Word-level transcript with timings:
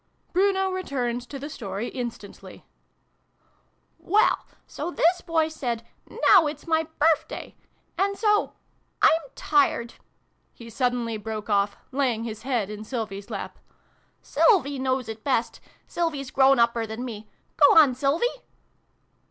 Bruno 0.33 0.71
returned 0.71 1.21
to 1.29 1.37
the 1.37 1.47
story 1.47 1.89
instantly." 1.89 2.65
Well, 3.99 4.47
so 4.65 4.89
this 4.89 5.21
Boy 5.21 5.47
said 5.47 5.85
'Now 6.09 6.47
it's 6.47 6.65
my 6.65 6.87
Birth 6.97 7.27
day!' 7.27 7.55
And 7.99 8.17
so 8.17 8.53
I'm 9.03 9.11
tired!" 9.35 9.93
he 10.55 10.71
suddenly 10.71 11.17
broke 11.17 11.51
off, 11.51 11.77
laying 11.91 12.23
his 12.23 12.41
head 12.41 12.71
in 12.71 12.83
Sylvie's 12.83 13.29
lap." 13.29 13.59
Sylvie 14.23 14.79
knows 14.79 15.07
it 15.07 15.23
best. 15.23 15.59
Sylvie's 15.85 16.31
grown 16.31 16.57
upper 16.57 16.87
than 16.87 17.05
me. 17.05 17.29
Go 17.55 17.77
on, 17.77 17.93
Sylvie 17.93 18.41